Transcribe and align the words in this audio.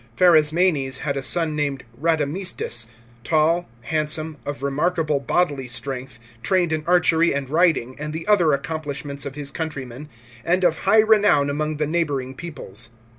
Pharasmanes 0.17 1.01
had 1.01 1.15
a 1.15 1.21
son 1.21 1.55
named 1.55 1.83
Radamistus, 1.95 2.87
tall, 3.23 3.69
handsome, 3.81 4.37
of 4.47 4.63
remarkable 4.63 5.19
bodily 5.19 5.67
strength, 5.67 6.17
trained 6.41 6.73
in 6.73 6.83
archery 6.87 7.35
and 7.35 7.47
riding, 7.47 7.99
and 7.99 8.11
the 8.11 8.27
other 8.27 8.51
accomplishments 8.51 9.27
of 9.27 9.35
his 9.35 9.51
countrymen, 9.51 10.09
and 10.43 10.63
of 10.63 10.79
high 10.89 11.01
renown 11.01 11.51
among 11.51 11.77
the 11.77 11.85
neighbouring 11.85 12.33
peoples. 12.33 12.89